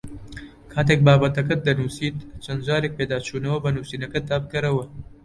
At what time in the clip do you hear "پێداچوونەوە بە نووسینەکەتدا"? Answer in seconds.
2.97-4.37